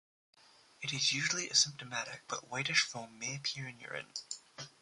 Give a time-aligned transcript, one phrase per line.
[0.81, 4.11] It is usually asymptomatic but whitish foam may appear in urine.